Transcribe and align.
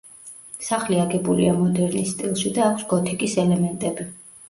სახლი 0.67 0.97
აგებულია 1.01 1.53
მოდერნის 1.59 2.17
სტილში 2.17 2.55
და 2.59 2.67
აქვს 2.73 2.91
გოთიკის 2.97 3.41
ელემენტები. 3.47 4.13